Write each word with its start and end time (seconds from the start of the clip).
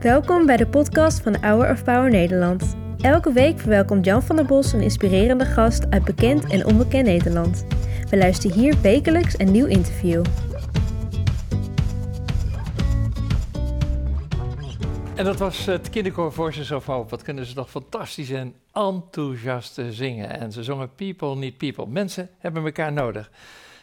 Welkom 0.00 0.46
bij 0.46 0.56
de 0.56 0.66
podcast 0.66 1.22
van 1.22 1.36
Hour 1.36 1.70
of 1.70 1.84
Power 1.84 2.10
Nederland. 2.10 2.76
Elke 3.00 3.32
week 3.32 3.58
verwelkomt 3.58 4.04
Jan 4.04 4.22
van 4.22 4.36
der 4.36 4.44
Bos 4.44 4.72
een 4.72 4.80
inspirerende 4.80 5.44
gast 5.44 5.90
uit 5.90 6.04
bekend 6.04 6.50
en 6.50 6.66
onbekend 6.66 7.06
Nederland. 7.06 7.66
We 8.10 8.16
luisteren 8.16 8.56
hier 8.56 8.80
wekelijks 8.80 9.38
een 9.38 9.50
nieuw 9.50 9.66
interview. 9.66 10.24
En 15.14 15.24
dat 15.24 15.38
was 15.38 15.66
het 15.66 15.90
kinderkoor 15.90 16.32
Voices 16.32 16.70
of 16.70 16.86
Hope. 16.86 17.10
Wat 17.10 17.22
kunnen 17.22 17.46
ze 17.46 17.54
toch 17.54 17.70
fantastisch 17.70 18.30
en 18.30 18.54
enthousiast 18.72 19.80
zingen. 19.90 20.40
En 20.40 20.52
ze 20.52 20.62
zongen 20.62 20.94
People 20.94 21.36
Need 21.36 21.56
People. 21.56 21.86
Mensen 21.86 22.30
hebben 22.38 22.64
elkaar 22.64 22.92
nodig. 22.92 23.30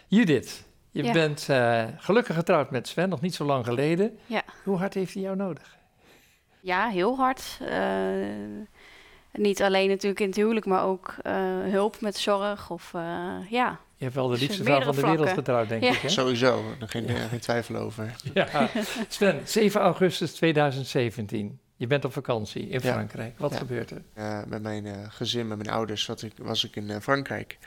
Judith, 0.07 0.67
je 1.01 1.07
Ja. 1.07 1.13
bent 1.13 1.49
eh, 1.49 1.83
gelukkig 1.97 2.35
getrouwd 2.35 2.71
met 2.71 2.87
Sven, 2.87 3.09
nog 3.09 3.21
niet 3.21 3.35
zo 3.35 3.45
lang 3.45 3.65
geleden. 3.65 4.17
Ja. 4.25 4.43
Hoe 4.63 4.77
hard 4.77 4.93
heeft 4.93 5.13
hij 5.13 5.23
jou 5.23 5.35
nodig? 5.35 5.77
Ja, 6.59 6.87
heel 6.87 7.15
hard. 7.17 7.59
Eh, 7.69 7.81
niet 9.33 9.61
alleen 9.61 9.89
natuurlijk 9.89 10.19
in 10.21 10.27
het 10.27 10.35
huwelijk, 10.35 10.65
maar 10.65 10.83
ook 10.83 11.15
eh, 11.21 11.33
hulp 11.63 12.01
met 12.01 12.17
zorg. 12.17 12.69
Of 12.69 12.93
eh, 12.93 13.01
ja, 13.49 13.79
Je 13.95 14.03
hebt 14.03 14.15
wel 14.15 14.27
de 14.27 14.31
Dus 14.31 14.41
liefste 14.41 14.63
vrouw 14.63 14.81
van 14.81 14.95
de 14.95 15.01
wereld 15.01 15.29
getrouwd, 15.29 15.69
denk 15.69 15.83
Ja. 15.83 15.89
ik. 15.91 15.97
Hè? 15.97 16.09
Sowieso, 16.09 16.63
er 16.79 16.89
geen, 16.89 17.09
geen 17.09 17.39
twijfel 17.39 17.75
over. 17.75 18.15
Ja. 18.33 18.69
Sven, 19.07 19.41
7 19.45 19.81
augustus 19.81 20.33
2017. 20.33 21.59
Je 21.75 21.87
bent 21.87 22.05
op 22.05 22.13
vakantie 22.13 22.61
in 22.67 22.79
Ja. 22.83 22.91
Frankrijk. 22.91 23.39
Wat 23.39 23.51
Ja. 23.51 23.57
gebeurt 23.57 23.91
er? 23.91 24.01
Eh, 24.13 24.39
met 24.47 24.61
mijn 24.61 24.85
eh, 24.85 24.93
gezin, 25.09 25.47
met 25.47 25.57
mijn 25.57 25.69
ouders, 25.69 26.03
zat 26.03 26.21
ik, 26.21 26.33
was 26.37 26.63
ik 26.63 26.75
in 26.75 26.89
eh, 26.89 26.99
Frankrijk. 27.01 27.57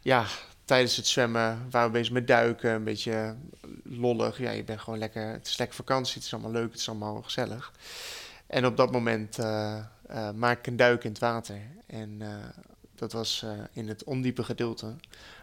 Ja, 0.00 0.24
tijdens 0.70 0.96
het 0.96 1.06
zwemmen 1.06 1.66
waren 1.70 1.90
we 1.90 1.98
bezig 1.98 2.12
met 2.12 2.26
duiken, 2.26 2.70
een 2.70 2.84
beetje 2.84 3.36
lollig. 3.84 4.38
Ja, 4.38 4.50
je 4.50 4.64
bent 4.64 4.80
gewoon 4.80 4.98
lekker, 4.98 5.26
het 5.26 5.46
is 5.46 5.58
lekker 5.58 5.76
vakantie, 5.76 6.14
het 6.14 6.24
is 6.24 6.32
allemaal 6.32 6.50
leuk, 6.50 6.70
het 6.70 6.80
is 6.80 6.88
allemaal 6.88 7.22
gezellig. 7.22 7.72
En 8.46 8.66
op 8.66 8.76
dat 8.76 8.92
moment 8.92 9.38
eh, 9.38 9.78
eh, 10.06 10.30
maak 10.30 10.58
ik 10.58 10.66
een 10.66 10.76
duik 10.76 11.04
in 11.04 11.10
het 11.10 11.18
water. 11.18 11.60
En 11.86 12.16
eh, 12.18 12.28
dat 12.94 13.12
was 13.12 13.44
in 13.72 13.88
het 13.88 14.04
ondiepe 14.04 14.42
gedeelte, 14.42 14.94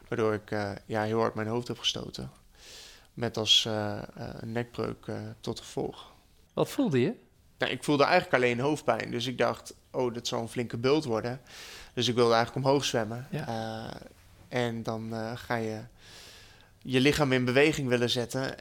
waardoor 0.08 0.34
ik 0.34 0.50
ja, 0.86 1.04
heel 1.04 1.20
hard 1.20 1.36
mijn 1.36 1.48
hoofd 1.48 1.68
heb 1.68 1.80
gestoten. 1.80 2.32
Met 3.14 3.38
als 3.38 3.68
een 4.40 4.52
nekbreuk 4.52 5.06
tot 5.40 5.60
gevolg. 5.60 6.12
Wat 6.54 6.70
voelde 6.70 7.02
je? 7.02 7.14
Nou, 7.58 7.72
ik 7.72 7.84
voelde 7.84 8.04
eigenlijk 8.04 8.44
alleen 8.44 8.60
hoofdpijn. 8.60 9.12
Dus 9.12 9.26
ik 9.26 9.38
dacht, 9.38 9.74
oh, 9.92 10.14
dat 10.14 10.28
zal 10.28 10.42
een 10.42 10.48
flinke 10.48 10.78
bult 10.78 11.06
worden. 11.06 11.42
Dus 11.94 12.08
ik 12.08 12.16
wilde 12.16 12.34
eigenlijk 12.34 12.66
omhoog 12.66 12.86
zwemmen. 12.86 13.28
Ja. 13.32 13.94
En 14.48 14.84
dan 14.84 15.14
eh, 15.14 15.32
ga 15.36 15.56
je 15.56 15.82
je 16.82 17.00
lichaam 17.00 17.32
in 17.32 17.46
beweging 17.46 17.88
willen 17.88 18.10
zetten. 18.10 18.56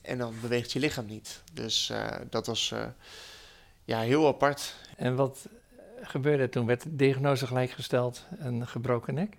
En 0.00 0.18
dan 0.18 0.34
beweegt 0.40 0.72
je 0.72 0.78
lichaam 0.78 1.06
niet. 1.06 1.42
Dus 1.52 1.90
eh, 1.90 2.06
dat 2.30 2.46
was 2.46 2.72
eh, 2.72 2.86
ja, 3.84 4.00
heel 4.00 4.26
apart. 4.26 4.74
En 4.96 5.14
wat 5.14 5.48
gebeurde 6.02 6.42
er 6.42 6.50
toen? 6.50 6.66
Werd 6.66 6.82
de 6.82 6.96
diagnose 6.96 7.46
gelijkgesteld? 7.46 8.24
Een 8.38 8.66
gebroken 8.66 9.14
nek? 9.14 9.36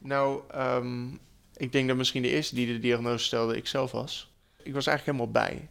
Nou, 0.00 0.42
ehm, 0.50 1.08
ik 1.56 1.72
denk 1.72 1.88
dat 1.88 1.96
misschien 1.96 2.22
de 2.22 2.28
eerste 2.28 2.54
die 2.54 2.66
de 2.66 2.78
diagnose 2.78 3.24
stelde 3.24 3.56
ik 3.56 3.66
zelf 3.66 3.90
was. 3.90 4.32
Ik 4.62 4.74
was 4.74 4.86
eigenlijk 4.86 5.18
helemaal 5.18 5.44
bij. 5.44 5.68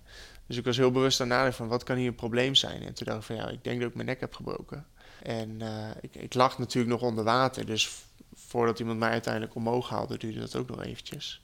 Dus 0.47 0.57
ik 0.57 0.65
was 0.65 0.77
heel 0.77 0.91
bewust 0.91 1.21
aan 1.21 1.27
het 1.27 1.35
nadenken 1.35 1.57
van 1.57 1.67
wat 1.67 1.83
kan 1.83 1.97
hier 1.97 2.07
een 2.07 2.15
probleem 2.15 2.55
zijn. 2.55 2.81
En 2.83 2.93
toen 2.93 3.05
dacht 3.05 3.19
ik 3.19 3.25
van 3.25 3.35
ja, 3.35 3.49
ik 3.49 3.63
denk 3.63 3.79
dat 3.79 3.89
ik 3.89 3.95
mijn 3.95 4.07
nek 4.07 4.19
heb 4.19 4.33
gebroken. 4.33 4.85
En 5.23 5.61
ik, 6.01 6.15
ik 6.15 6.33
lag 6.33 6.57
natuurlijk 6.57 6.91
nog 6.91 7.01
onder 7.01 7.23
water. 7.23 7.65
Dus 7.65 8.03
voordat 8.33 8.79
iemand 8.79 8.99
mij 8.99 9.09
uiteindelijk 9.09 9.55
omhoog 9.55 9.89
haalde, 9.89 10.17
duurde 10.17 10.39
dat 10.39 10.55
ook 10.55 10.69
nog 10.69 10.83
eventjes. 10.83 11.43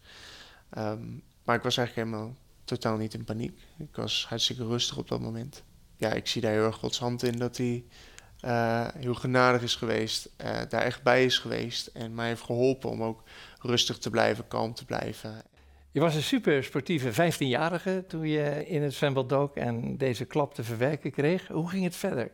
Ehm, 0.69 1.05
maar 1.43 1.55
ik 1.55 1.63
was 1.63 1.77
eigenlijk 1.77 2.07
helemaal 2.07 2.35
totaal 2.63 2.97
niet 2.97 3.13
in 3.13 3.23
paniek. 3.23 3.59
Ik 3.77 3.95
was 3.95 4.25
hartstikke 4.29 4.65
rustig 4.65 4.97
op 4.97 5.07
dat 5.07 5.19
moment. 5.19 5.63
Ja, 5.95 6.13
ik 6.13 6.27
zie 6.27 6.41
daar 6.41 6.51
heel 6.51 6.65
erg 6.65 6.75
Gods 6.75 6.99
hand 6.99 7.23
in 7.23 7.37
dat 7.37 7.57
hij 7.57 7.83
eh, 8.39 8.87
heel 8.97 9.13
genadig 9.13 9.61
is 9.61 9.75
geweest, 9.75 10.29
eh, 10.37 10.61
daar 10.69 10.81
echt 10.81 11.03
bij 11.03 11.25
is 11.25 11.37
geweest 11.37 11.87
en 11.87 12.15
mij 12.15 12.27
heeft 12.27 12.41
geholpen 12.41 12.89
om 12.89 13.03
ook 13.03 13.23
rustig 13.61 13.97
te 13.97 14.09
blijven, 14.09 14.47
kalm 14.47 14.73
te 14.73 14.85
blijven. 14.85 15.41
Je 15.91 15.99
was 15.99 16.15
een 16.15 16.23
super 16.23 16.63
sportieve 16.63 17.11
15-jarige 17.11 18.03
toen 18.07 18.27
je 18.27 18.67
in 18.67 18.81
het 18.83 18.93
zwembad 18.93 19.29
dook 19.29 19.55
en 19.55 19.97
deze 19.97 20.25
klap 20.25 20.53
te 20.53 20.63
verwerken 20.63 21.11
kreeg. 21.11 21.47
Hoe 21.47 21.69
ging 21.69 21.83
het 21.83 21.95
verder? 21.95 22.31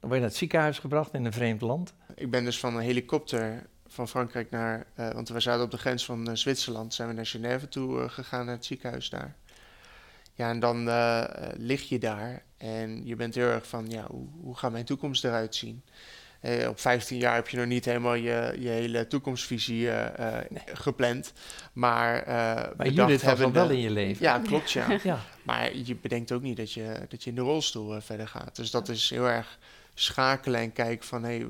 Dan 0.00 0.12
word 0.12 0.12
je 0.12 0.18
naar 0.18 0.28
het 0.28 0.36
ziekenhuis 0.36 0.78
gebracht 0.78 1.14
in 1.14 1.24
een 1.24 1.32
vreemd 1.32 1.60
land. 1.60 1.94
Ik 2.14 2.30
ben 2.30 2.44
dus 2.44 2.58
van 2.58 2.76
een 2.76 2.82
helikopter 2.82 3.66
van 3.94 4.08
Frankrijk 4.08 4.50
naar, 4.50 4.86
eh, 4.94 5.10
want 5.10 5.28
we 5.28 5.40
zaten 5.40 5.64
op 5.64 5.70
de 5.70 5.78
grens 5.78 6.04
van 6.04 6.28
eh, 6.28 6.34
Zwitserland, 6.34 6.94
zijn 6.94 7.08
we 7.08 7.14
naar 7.14 7.26
Genève 7.26 7.68
toe 7.68 8.02
eh, 8.02 8.10
gegaan, 8.10 8.44
naar 8.44 8.54
het 8.54 8.64
ziekenhuis 8.64 9.10
daar. 9.10 9.34
Ja, 10.34 10.48
en 10.50 10.60
dan 10.60 10.84
lig 11.56 11.88
je 11.88 11.98
daar 11.98 12.42
en 12.56 13.06
je 13.06 13.16
bent 13.16 13.34
heel 13.34 13.48
erg 13.48 13.66
van, 13.66 13.90
ja, 13.90 14.06
hoe, 14.06 14.26
hoe 14.40 14.56
gaat 14.56 14.72
mijn 14.72 14.84
toekomst 14.84 15.24
eruit 15.24 15.54
zien? 15.54 15.82
Eh, 16.40 16.68
op 16.68 16.80
15 16.80 17.18
jaar 17.18 17.34
heb 17.34 17.48
je 17.48 17.56
nog 17.56 17.66
niet 17.66 17.84
helemaal 17.84 18.14
je, 18.14 18.56
je 18.58 18.68
hele 18.68 19.06
toekomstvisie 19.06 19.90
gepland, 20.72 21.32
maar, 21.72 22.22
Maar 22.76 22.88
Judith 22.88 23.22
al 23.22 23.28
hebbende- 23.28 23.52
wel 23.58 23.70
in 23.70 23.80
je 23.80 23.90
leven. 23.90 24.24
Ja, 24.24 24.38
klopt, 24.38 24.70
ja. 24.70 24.98
Ja. 25.02 25.18
Maar 25.42 25.76
je 25.76 25.94
bedenkt 25.94 26.32
ook 26.32 26.42
niet 26.42 26.56
dat 26.56 26.72
je, 26.72 27.00
dat 27.08 27.24
je 27.24 27.30
in 27.30 27.36
de 27.36 27.42
rolstoel 27.42 28.00
verder 28.00 28.28
gaat. 28.28 28.56
Dus 28.56 28.70
dat 28.70 28.88
is 28.88 29.10
heel 29.10 29.28
erg 29.28 29.58
schakelen 29.94 30.60
en 30.60 30.72
kijken 30.72 31.06
van... 31.06 31.24
hé, 31.24 31.46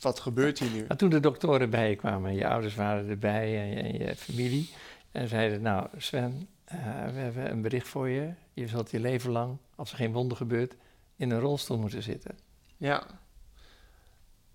wat 0.00 0.20
gebeurt 0.20 0.58
hier 0.58 0.70
nu? 0.70 0.84
Maar 0.88 0.96
toen 0.96 1.10
de 1.10 1.20
doktoren 1.20 1.70
bij 1.70 1.90
je 1.90 1.96
kwamen, 1.96 2.34
je 2.34 2.48
ouders 2.48 2.74
waren 2.74 3.08
erbij 3.08 3.60
en 3.60 3.68
je, 3.68 3.82
en 3.82 4.06
je 4.06 4.16
familie. 4.16 4.70
En 5.12 5.28
zeiden, 5.28 5.62
nou 5.62 5.88
Sven, 5.96 6.48
eh, 6.64 6.78
we 7.04 7.18
hebben 7.18 7.50
een 7.50 7.62
bericht 7.62 7.88
voor 7.88 8.08
je. 8.08 8.32
Je 8.52 8.68
zult 8.68 8.90
je 8.90 9.00
leven 9.00 9.30
lang, 9.30 9.56
als 9.74 9.90
er 9.90 9.96
geen 9.96 10.12
wonder 10.12 10.36
gebeurt, 10.36 10.74
in 11.16 11.30
een 11.30 11.40
rolstoel 11.40 11.78
moeten 11.78 12.02
zitten. 12.02 12.38
Ja. 12.76 13.06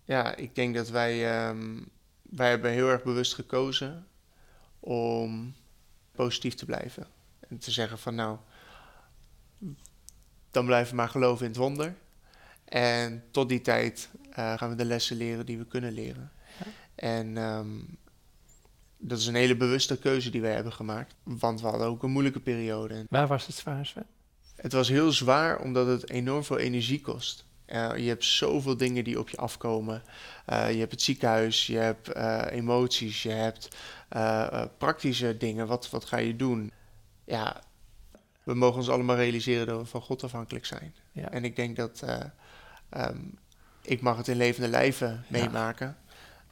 Ja, 0.04 0.36
ik 0.36 0.56
denk 0.56 0.76
dat 0.76 0.90
wij... 0.90 1.32
ehm, 1.32 1.82
wij 2.22 2.50
hebben 2.50 2.72
heel 2.72 2.90
erg 2.90 3.04
bewust 3.04 3.34
gekozen 3.34 4.08
om 4.80 5.56
positief 6.12 6.54
te 6.54 6.66
blijven. 6.66 7.08
En 7.48 7.58
te 7.58 7.72
zeggen 7.72 8.00
van 8.00 8.16
nou... 8.16 8.38
Dan 10.52 10.66
blijven 10.66 10.90
we 10.90 10.96
maar 10.96 11.10
geloven 11.10 11.46
in 11.46 11.52
het 11.52 11.60
wonder. 11.60 11.96
En 12.66 13.24
tot 13.31 13.50
die 13.50 13.62
tijd 13.62 14.09
eh, 14.31 14.58
gaan 14.58 14.70
we 14.70 14.76
de 14.76 14.86
lessen 14.86 15.18
leren 15.18 15.46
die 15.46 15.58
we 15.58 15.66
kunnen 15.66 15.92
leren. 15.92 16.31
Ja. 16.59 16.66
En 16.96 17.38
ehm, 17.38 17.80
dat 18.98 19.20
is 19.20 19.28
een 19.28 19.36
hele 19.36 19.56
bewuste 19.56 19.98
keuze 19.98 20.30
die 20.30 20.42
wij 20.42 20.53
hebben 20.53 20.74
gemaakt. 20.74 21.16
Want 21.24 21.62
we 21.62 21.68
hadden 21.68 21.88
ook 21.88 22.03
een 22.03 22.12
moeilijke 22.12 22.40
periode. 22.40 23.06
Waar 23.09 23.28
was 23.28 23.46
het 23.46 23.56
zwaar, 23.56 23.86
Sven? 23.86 24.06
het 24.56 24.74
was 24.74 24.90
heel 24.90 25.12
zwaar 25.12 25.59
omdat 25.59 25.88
het 25.88 26.09
enorm 26.09 26.44
veel 26.44 26.58
energie 26.58 27.02
kost. 27.02 27.46
Eh, 27.66 27.98
je 27.98 28.08
hebt 28.08 28.24
zoveel 28.24 28.78
dingen 28.78 29.03
die 29.03 29.20
op 29.20 29.30
je 29.30 29.38
afkomen. 29.38 30.03
Eh, 30.46 30.72
je 30.72 30.80
hebt 30.80 30.92
het 30.92 31.02
ziekenhuis, 31.02 31.68
je 31.68 31.78
hebt 31.78 32.16
emoties, 32.50 33.24
je 33.24 33.32
hebt 33.32 33.78
praktische 34.78 35.38
dingen. 35.38 35.68
Wat, 35.68 35.90
wat 35.90 36.06
ga 36.06 36.18
je 36.18 36.36
doen? 36.36 36.72
Ja, 37.26 37.62
we 38.44 38.53
mogen 38.53 38.78
ons 38.78 38.90
allemaal 38.90 39.16
realiseren 39.16 39.68
dat 39.68 39.80
we 39.80 39.86
van 39.86 40.02
God 40.02 40.24
afhankelijk 40.24 40.66
zijn. 40.66 40.96
Ja. 41.12 41.30
En 41.30 41.44
ik 41.44 41.56
denk 41.56 41.76
dat 41.76 42.03
eh, 42.96 43.04
ehm, 43.04 43.18
ik 43.82 44.02
mag 44.02 44.18
het 44.18 44.28
in 44.28 44.38
levende 44.38 44.68
lijven 44.70 45.26
meemaken. 45.28 45.98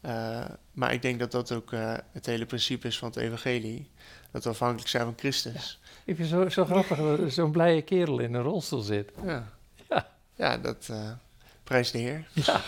Eh, 0.01 0.45
maar 0.71 0.93
ik 0.93 1.01
denk 1.01 1.19
dat 1.19 1.31
dat 1.31 1.51
ook 1.51 1.71
eh, 1.71 1.93
het 2.11 2.25
hele 2.25 2.45
principe 2.45 2.87
is 2.87 2.97
van 2.97 3.07
het 3.07 3.17
evangelie. 3.17 3.89
Dat 4.31 4.43
we 4.43 4.49
afhankelijk 4.49 4.89
zijn 4.89 5.03
van 5.03 5.13
Christus. 5.17 5.79
Ik 6.05 6.15
vind 6.15 6.29
het 6.29 6.39
zo, 6.39 6.49
zo 6.49 6.65
grappig 6.65 6.97
dat 6.97 7.31
zo'n 7.33 7.51
blije 7.51 7.81
kerel 7.81 8.19
in 8.19 8.33
een 8.33 8.41
rolstoel 8.41 8.81
zit. 8.81 9.11
Ja, 9.23 9.47
Ja. 9.89 10.07
ja 10.35 10.57
dat 10.57 10.87
eh 10.91 11.11
prijs 11.63 11.91
de 11.91 11.97
Heer. 11.97 12.27
Ja. 12.33 12.61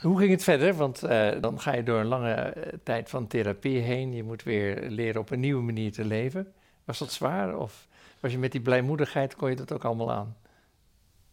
Hoe 0.00 0.18
ging 0.18 0.30
het 0.30 0.42
verder? 0.42 0.74
Want 0.74 1.00
dan 1.40 1.60
ga 1.60 1.74
je 1.74 1.82
door 1.82 2.00
een 2.00 2.06
lange 2.06 2.54
tijd 2.82 3.08
van 3.08 3.26
therapie 3.26 3.78
heen. 3.78 4.12
Je 4.12 4.22
moet 4.22 4.42
weer 4.42 4.90
leren 4.90 5.20
op 5.20 5.30
een 5.30 5.40
nieuwe 5.40 5.62
manier 5.62 5.92
te 5.92 6.04
leven. 6.04 6.52
Was 6.84 6.98
dat 6.98 7.12
zwaar? 7.12 7.56
Of 7.56 7.86
was 8.20 8.32
je 8.32 8.38
met 8.38 8.52
die 8.52 8.60
blijmoedigheid, 8.60 9.36
kon 9.36 9.50
je 9.50 9.56
dat 9.56 9.72
ook 9.72 9.84
allemaal 9.84 10.12
aan? 10.12 10.36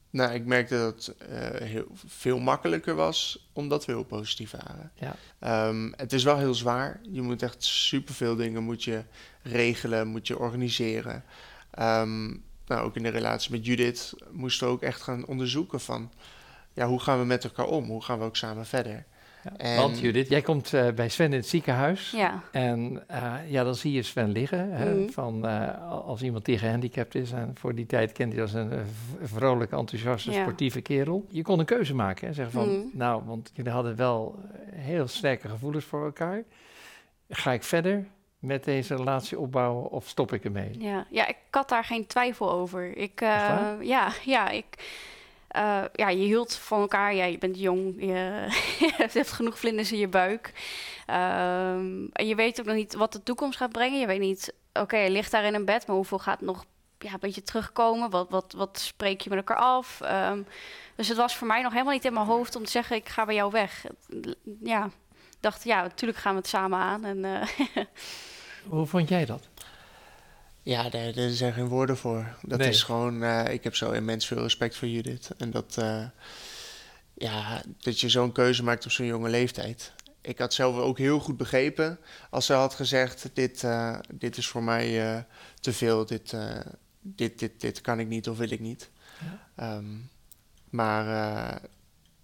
Nou, 0.09 0.33
ik 0.33 0.45
merkte 0.45 0.77
dat 0.77 1.06
het 1.06 1.18
eh, 1.18 1.68
heel, 1.68 1.88
veel 2.06 2.39
makkelijker 2.39 2.95
was, 2.95 3.48
omdat 3.54 3.86
we 3.86 3.92
heel 3.92 4.04
positief 4.04 4.51
waren. 4.51 4.92
Ja. 4.95 5.15
Ehm, 5.39 5.92
het 5.95 6.13
is 6.13 6.24
wel 6.24 6.38
heel 6.38 6.54
zwaar. 6.54 7.00
Je 7.12 7.21
moet 7.21 7.42
echt 7.42 7.63
superveel 7.63 8.36
dingen 8.36 8.63
moet 8.63 8.83
je 8.83 9.04
regelen, 9.42 10.07
moet 10.07 10.27
je 10.27 10.39
organiseren. 10.39 11.24
Ehm, 11.71 12.27
nou, 12.65 12.86
ook 12.86 12.95
in 12.95 13.04
de 13.04 13.09
relatie 13.09 13.51
met 13.51 13.65
Judith 13.65 14.13
moesten 14.31 14.68
we 14.68 14.74
ook 14.74 14.81
echt 14.81 15.01
gaan 15.01 15.25
onderzoeken 15.25 15.80
van... 15.80 16.12
Ja, 16.74 16.88
hoe 16.88 17.00
gaan 17.00 17.19
we 17.19 17.25
met 17.25 17.44
elkaar 17.44 17.65
om? 17.65 17.86
Hoe 17.86 18.03
gaan 18.03 18.19
we 18.19 18.25
ook 18.25 18.36
samen 18.36 18.65
verder? 18.65 19.06
En- 19.58 19.76
Want 19.78 20.00
Judith, 20.00 20.30
jij 20.30 20.42
komt 20.42 20.74
eh, 20.74 20.88
bij 20.92 21.10
Sven 21.10 21.26
in 21.26 21.32
het 21.32 21.48
ziekenhuis. 21.48 22.12
Ja, 22.12 22.44
En 22.52 23.04
eh, 23.08 23.34
ja, 23.48 23.64
dan 23.64 23.76
zie 23.76 23.92
je 23.92 24.02
Sven 24.04 24.32
liggen. 24.32 24.72
Hè, 24.72 24.94
Mhm. 24.96 25.10
van, 25.10 25.48
eh, 25.48 25.92
als 25.92 26.22
iemand 26.22 26.46
die 26.46 26.58
gehandicapt 26.58 27.16
is. 27.16 27.32
En 27.32 27.52
voor 27.60 27.76
die 27.76 27.86
tijd 27.86 28.12
kende 28.12 28.34
hij 28.34 28.44
als 28.44 28.54
een 28.54 28.70
v- 28.72 29.30
vrolijke, 29.32 29.76
enthousiaste, 29.76 30.32
Ja. 30.32 30.42
sportieve 30.42 30.82
kerel. 30.82 31.26
Je 31.30 31.42
kon 31.42 31.60
een 31.60 31.66
keuze 31.66 31.96
maken. 31.96 32.28
Hè, 32.28 32.34
zeggen 32.34 32.54
van, 32.54 32.70
Mhm. 32.70 32.98
nou, 32.98 33.22
want 33.26 33.52
jullie 33.54 33.72
hadden 33.72 33.96
wel 33.96 34.40
heel 34.72 35.08
sterke 35.08 35.48
gevoelens 35.48 35.86
voor 35.86 36.06
elkaar. 36.06 36.44
Ga 37.30 37.52
ik 37.52 37.64
verder 37.64 38.06
met 38.40 38.64
deze 38.64 38.96
relatie 38.96 39.40
opbouwen 39.40 39.90
of 39.92 40.08
stop 40.08 40.34
ik 40.34 40.44
ermee? 40.46 40.80
Ja, 40.80 41.06
ja 41.10 41.28
ik 41.28 41.36
had 41.52 41.70
daar 41.70 41.84
geen 41.84 42.08
twijfel 42.08 42.52
over. 42.52 42.98
Ik, 42.98 43.22
Echt 43.22 43.42
eh, 43.42 43.48
waar? 43.50 43.84
ja, 43.84 44.12
ja, 44.26 44.50
ik, 44.50 44.66
eh, 45.48 45.84
ja, 45.94 46.10
je 46.10 46.26
hield 46.26 46.56
van 46.56 46.80
elkaar. 46.80 47.16
Ja, 47.16 47.26
je 47.26 47.38
bent 47.38 47.60
jong, 47.60 47.96
je, 48.00 48.46
je 48.80 48.94
hebt 48.98 49.32
genoeg 49.32 49.60
vlinders 49.60 49.92
in 49.92 49.98
je 49.98 50.08
buik. 50.08 50.54
Ehm, 51.06 52.06
en 52.12 52.28
je 52.28 52.36
weet 52.36 52.60
ook 52.60 52.66
nog 52.66 52.76
niet 52.76 52.94
wat 52.94 53.12
de 53.12 53.24
toekomst 53.24 53.58
gaat 53.58 53.72
brengen. 53.72 54.00
Je 54.00 54.08
weet 54.08 54.20
niet, 54.20 54.54
oké, 54.74 54.98
je 54.98 55.10
ligt 55.10 55.32
daar 55.32 55.44
in 55.44 55.54
een 55.54 55.66
bed, 55.66 55.88
maar 55.88 55.96
hoeveel 55.96 56.20
gaat 56.20 56.42
nog 56.42 56.66
ja, 57.00 57.14
een 57.14 57.20
beetje 57.20 57.44
terugkomen? 57.44 58.10
Wat, 58.10 58.30
wat, 58.30 58.54
wat 58.58 58.80
spreek 58.80 59.22
je 59.22 59.30
met 59.30 59.38
elkaar 59.38 59.58
af? 59.58 60.02
Ehm, 60.02 60.42
dus 60.96 61.08
het 61.08 61.18
was 61.18 61.36
voor 61.36 61.48
mij 61.48 61.62
nog 61.62 61.72
helemaal 61.72 61.94
niet 61.94 62.06
in 62.06 62.14
mijn 62.14 62.26
hoofd 62.26 62.56
om 62.56 62.64
te 62.64 62.72
zeggen, 62.72 62.96
ik 62.96 63.10
ga 63.10 63.26
bij 63.26 63.36
jou 63.36 63.52
weg. 63.52 63.86
Ja, 64.64 64.90
dacht, 65.40 65.64
ja, 65.64 65.82
natuurlijk 65.82 66.20
gaan 66.20 66.34
we 66.34 66.40
het 66.40 66.48
samen 66.48 66.80
aan. 66.80 67.06
En, 67.06 67.26
eh, 67.26 67.48
Hoe 68.70 68.86
vond 68.86 69.10
jij 69.10 69.26
dat? 69.26 69.50
Ja, 70.68 70.90
daar, 70.90 71.14
daar 71.14 71.30
zijn 71.30 71.54
geen 71.54 71.68
woorden 71.68 71.98
voor. 71.98 72.36
Dat 72.42 72.60
Nee. 72.60 72.69
is 72.69 72.84
gewoon, 72.84 73.24
eh, 73.24 73.54
ik 73.54 73.64
heb 73.64 73.75
zo 73.75 73.92
immens 73.92 74.28
veel 74.28 74.42
respect 74.42 74.75
voor 74.75 74.88
Judith. 74.88 75.30
En 75.38 75.52
dat, 75.52 75.78
eh, 75.78 76.06
ja, 77.14 77.62
dat 77.80 78.00
je 78.00 78.10
zo'n 78.10 78.31
keuze 78.31 78.64
maakt 78.64 78.86
op 78.86 78.92
zo'n 78.92 79.06
jonge 79.06 79.30
leeftijd. 79.30 79.94
Ik 80.22 80.40
had 80.40 80.54
zelf 80.54 80.75
ook 80.75 80.98
heel 80.98 81.19
goed 81.19 81.38
begrepen 81.38 82.00
als 82.30 82.46
ze 82.46 82.54
had 82.54 82.74
gezegd: 82.74 83.30
Dit, 83.34 83.64
eh, 83.64 84.00
dit 84.14 84.38
is 84.38 84.48
voor 84.48 84.64
mij 84.64 85.25
te 85.60 85.74
veel, 85.74 86.06
dit, 86.06 86.36
dit, 87.02 87.40
dit, 87.40 87.62
dit 87.62 87.81
kan 87.81 88.00
ik 88.00 88.08
niet 88.08 88.30
of 88.30 88.38
wil 88.38 88.52
ik 88.52 88.60
niet. 88.60 88.90
Ehm, 89.56 89.96
maar 90.70 91.06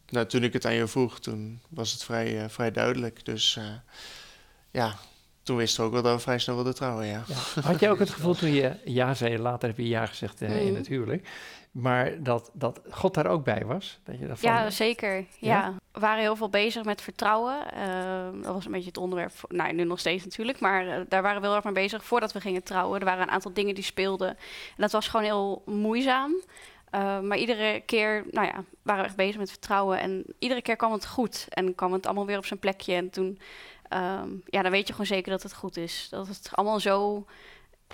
nou, 0.10 0.26
toen 0.28 0.44
ik 0.44 0.54
het 0.54 0.66
aan 0.66 0.74
je 0.74 0.88
vroeg, 0.88 1.20
toen 1.20 1.62
was 1.70 1.92
het 1.92 2.04
vrij, 2.04 2.50
vrij 2.50 2.72
duidelijk. 2.72 3.26
Dus 3.26 3.60
ja, 4.72 4.96
toen 5.44 5.58
wisten 5.58 5.80
we 5.80 5.88
ook 5.88 5.94
wel 5.94 6.02
dat 6.02 6.16
we 6.16 6.22
vrij 6.22 6.40
snel 6.40 6.56
wilden 6.56 6.76
trouwen, 6.76 7.06
ja. 7.06 7.24
Ja. 7.28 7.62
Had 7.62 7.80
jij 7.80 7.92
ook 7.92 8.00
het 8.00 8.10
gevoel 8.18 8.34
toen 8.34 8.54
je 8.54 8.76
ja 8.86 9.14
zei, 9.14 9.38
later 9.38 9.68
heb 9.68 9.78
je 9.78 9.88
ja 9.88 10.06
gezegd 10.06 10.42
eh, 10.42 10.66
in 10.66 10.76
het 10.76 10.88
huwelijk, 10.88 11.28
maar 11.74 12.24
dat, 12.24 12.52
dat 12.54 12.82
God 12.90 13.14
daar 13.14 13.28
ook 13.28 13.44
bij 13.44 13.66
was? 13.66 14.00
Dat 14.04 14.20
je 14.20 14.28
daarvan, 14.28 14.52
Ja, 14.52 14.70
zeker. 14.70 15.16
Ja. 15.16 15.26
Ja? 15.40 15.74
We 15.92 16.00
waren 16.00 16.22
heel 16.22 16.36
veel 16.36 16.50
bezig 16.50 16.84
met 16.84 17.02
vertrouwen. 17.02 17.72
Ehm, 17.72 18.42
dat 18.42 18.54
was 18.54 18.66
een 18.66 18.72
beetje 18.72 18.88
het 18.88 18.98
onderwerp. 18.98 19.32
Voor, 19.32 19.50
nou, 19.54 19.74
nu 19.74 19.84
nog 19.84 20.00
steeds 20.00 20.24
natuurlijk. 20.24 20.60
Maar 20.60 20.88
eh, 20.88 21.02
daar 21.08 21.22
waren 21.22 21.42
we 21.42 21.48
heel 21.48 21.56
erg 21.56 21.64
mee 21.64 21.74
bezig 21.74 22.06
voordat 22.06 22.32
we 22.32 22.42
gingen 22.42 22.64
trouwen. 22.64 23.00
Er 23.00 23.06
waren 23.06 23.22
een 23.22 23.34
aantal 23.34 23.54
dingen 23.54 23.76
die 23.76 23.84
speelden. 23.84 24.30
En 24.30 24.38
dat 24.78 24.92
was 24.92 25.08
gewoon 25.08 25.26
heel 25.26 25.64
moeizaam. 25.66 26.34
Eh, 26.90 27.20
maar 27.20 27.38
iedere 27.38 27.82
keer 27.86 28.26
nou 28.32 28.48
ja, 28.48 28.64
waren 28.82 29.02
we 29.02 29.08
echt 29.08 29.18
bezig 29.18 29.38
met 29.38 29.50
vertrouwen. 29.50 30.00
En 30.00 30.26
iedere 30.40 30.62
keer 30.62 30.76
kwam 30.76 30.92
het 30.92 31.08
goed. 31.08 31.46
En 31.50 31.76
kwam 31.76 31.94
het 31.94 32.06
allemaal 32.06 32.26
weer 32.26 32.38
op 32.38 32.46
zijn 32.46 32.60
plekje. 32.60 32.94
En 32.94 33.10
toen, 33.10 33.40
ehm, 33.94 34.30
ja, 34.46 34.62
dan 34.62 34.72
weet 34.72 34.88
je 34.88 34.94
gewoon 34.94 35.08
zeker 35.08 35.32
dat 35.32 35.44
het 35.44 35.54
goed 35.54 35.78
is. 35.78 36.08
Dat 36.10 36.28
het 36.28 36.50
allemaal 36.52 36.80
zo, 36.80 37.26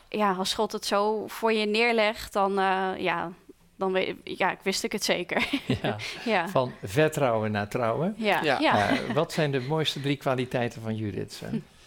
ja, 0.10 0.34
als 0.34 0.54
God 0.54 0.72
het 0.72 0.86
zo 0.86 1.28
voor 1.28 1.54
je 1.54 1.66
neerlegt, 1.66 2.34
dan, 2.34 2.60
eh, 2.60 2.92
ja, 2.98 3.32
dan 3.76 3.92
weet 3.92 4.16
ja, 4.24 4.52
ik 4.52 4.60
wist 4.64 4.84
ik 4.84 4.92
het 4.92 5.04
zeker. 5.04 5.50
ja, 5.82 5.98
ja. 6.26 6.50
van 6.50 6.72
vertrouwen 6.84 7.52
naar 7.52 7.68
trouwen. 7.68 8.14
Ja, 8.18 8.44
Ja. 8.44 8.60
ja. 8.60 8.90
Eh, 8.90 9.14
wat 9.14 9.34
zijn 9.34 9.52
de 9.52 9.60
mooiste 9.60 10.02
drie 10.02 10.18
kwaliteiten 10.18 10.82
van 10.82 10.96
Judith? 10.96 11.34
Sven? 11.34 11.64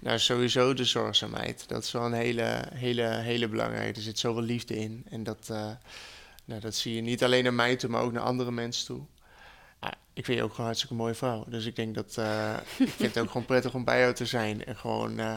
Nou, 0.00 0.18
sowieso 0.18 0.74
de 0.74 0.84
zorgzaamheid. 0.84 1.68
Dat 1.68 1.82
is 1.84 1.92
wel 1.92 2.04
een 2.04 2.12
hele, 2.12 2.64
hele, 2.74 3.02
hele 3.02 3.48
belangrijke. 3.48 3.96
Er 3.96 4.02
zit 4.02 4.18
zoveel 4.18 4.42
liefde 4.42 4.76
in. 4.76 5.04
En 5.10 5.24
dat, 5.24 5.48
eh, 5.50 5.70
nou, 6.44 6.60
dat 6.60 6.74
zie 6.74 6.94
je 6.94 7.00
niet 7.00 7.24
alleen 7.24 7.42
naar 7.42 7.54
mij 7.54 7.76
toe, 7.76 7.90
maar 7.90 8.02
ook 8.02 8.12
naar 8.12 8.22
andere 8.22 8.50
mensen 8.50 8.86
toe. 8.86 9.00
Ja, 9.80 9.94
ik 10.12 10.24
vind 10.24 10.38
je 10.38 10.44
ook 10.44 10.50
gewoon 10.50 10.66
hartstikke 10.66 10.94
mooie 10.94 11.14
vrouw. 11.14 11.44
Dus 11.48 11.64
ik 11.66 11.76
denk 11.76 11.94
dat... 11.94 12.16
eh, 12.16 12.56
ik 12.78 12.88
vind 12.88 13.14
het 13.14 13.18
ook 13.18 13.30
gewoon 13.30 13.46
prettig 13.46 13.74
om 13.74 13.84
bij 13.84 14.00
jou 14.00 14.14
te 14.14 14.26
zijn. 14.26 14.64
En 14.64 14.76
gewoon 14.76 15.18
eh, 15.18 15.36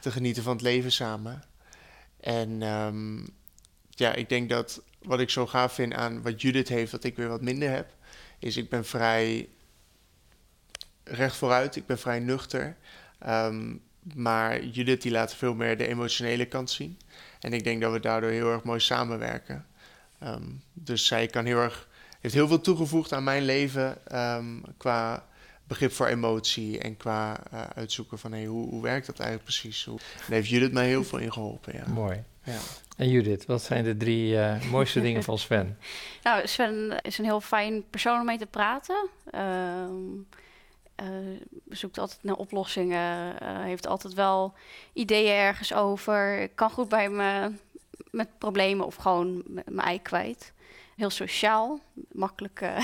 te 0.00 0.10
genieten 0.10 0.42
van 0.42 0.52
het 0.52 0.62
leven 0.62 0.92
samen. 0.92 1.42
En 2.20 2.62
ehm, 2.62 3.16
ja, 3.90 4.14
ik 4.14 4.28
denk 4.28 4.48
dat 4.48 4.82
wat 5.02 5.20
ik 5.20 5.30
zo 5.30 5.46
gaaf 5.46 5.72
vind 5.72 5.94
aan 5.94 6.22
wat 6.22 6.40
Judith 6.42 6.68
heeft, 6.68 6.90
dat 6.90 7.04
ik 7.04 7.16
weer 7.16 7.28
wat 7.28 7.42
minder 7.42 7.70
heb, 7.70 7.94
is 8.38 8.56
ik 8.56 8.68
ben 8.70 8.84
vrij 8.84 9.48
recht 11.04 11.36
vooruit. 11.36 11.76
Ik 11.76 11.86
ben 11.86 11.98
vrij 11.98 12.18
nuchter. 12.18 12.76
Ehm, 13.18 13.74
maar 14.14 14.64
Judith 14.64 15.02
die 15.02 15.10
laat 15.12 15.34
veel 15.34 15.54
meer 15.54 15.76
de 15.76 15.86
emotionele 15.86 16.46
kant 16.46 16.70
zien. 16.70 16.98
En 17.40 17.52
ik 17.52 17.64
denk 17.64 17.80
dat 17.80 17.92
we 17.92 18.00
daardoor 18.00 18.30
heel 18.30 18.52
erg 18.52 18.62
mooi 18.62 18.80
samenwerken. 18.80 19.66
Ehm, 20.18 20.44
dus 20.72 21.06
zij 21.06 21.26
kan 21.26 21.44
heel 21.44 21.58
erg, 21.58 21.88
heeft 22.26 22.34
heel 22.34 22.48
veel 22.48 22.60
toegevoegd 22.60 23.12
aan 23.12 23.24
mijn 23.24 23.42
leven 23.44 24.06
ehm, 24.06 24.60
qua 24.76 25.26
begrip 25.66 25.92
voor 25.92 26.06
emotie 26.06 26.78
en 26.78 26.96
qua 26.96 27.40
eh, 27.50 27.60
uitzoeken 27.74 28.18
van 28.18 28.32
hey, 28.32 28.44
hoe, 28.44 28.68
hoe 28.68 28.82
werkt 28.82 29.06
dat 29.06 29.18
eigenlijk 29.18 29.48
precies. 29.48 29.84
Hoe, 29.84 29.98
daar 29.98 30.26
heeft 30.28 30.48
Judith 30.48 30.72
mij 30.72 30.86
heel 30.86 31.04
veel 31.04 31.18
in 31.18 31.32
geholpen. 31.32 31.72
Ja. 31.74 31.92
Mooi. 31.92 32.22
Ja. 32.44 32.58
En 32.96 33.08
Judith, 33.08 33.46
wat 33.46 33.62
zijn 33.62 33.84
de 33.84 33.96
drie 33.96 34.38
eh, 34.38 34.70
mooiste 34.70 35.00
dingen 35.00 35.22
van 35.22 35.38
Sven? 35.38 35.78
Nou, 36.22 36.46
Sven 36.46 37.00
is 37.02 37.18
een 37.18 37.24
heel 37.24 37.40
fijn 37.40 37.84
persoon 37.90 38.20
om 38.20 38.26
mee 38.26 38.38
te 38.38 38.46
praten. 38.46 39.08
Ehm 39.30 39.94
eh, 40.96 41.06
zoekt 41.68 41.98
altijd 41.98 42.22
naar 42.22 42.34
oplossingen. 42.34 43.40
eh, 43.40 43.62
heeft 43.62 43.86
altijd 43.86 44.14
wel 44.14 44.54
ideeën 44.92 45.32
ergens 45.32 45.74
over. 45.74 46.48
Kan 46.54 46.70
goed 46.70 46.88
bij 46.88 47.08
me 47.08 47.52
met 48.10 48.38
problemen 48.38 48.86
of 48.86 48.94
gewoon 48.94 49.42
mijn 49.46 49.86
ei 49.86 50.02
kwijt. 50.02 50.52
Heel 50.96 51.10
sociaal. 51.10 51.80
Makkelijk, 52.12 52.60
eh, 52.60 52.82